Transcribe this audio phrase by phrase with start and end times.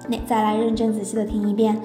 [0.08, 1.80] 那再来认真仔细的听一遍。